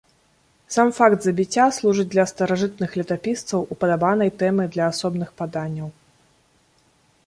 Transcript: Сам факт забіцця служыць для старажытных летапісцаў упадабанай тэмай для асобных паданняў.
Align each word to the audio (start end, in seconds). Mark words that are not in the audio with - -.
Сам 0.75 0.87
факт 0.99 1.19
забіцця 1.27 1.65
служыць 1.77 2.07
для 2.15 2.25
старажытных 2.33 2.89
летапісцаў 3.03 3.59
упадабанай 3.77 4.29
тэмай 4.41 4.67
для 4.77 4.83
асобных 4.97 5.29
паданняў. 5.45 5.87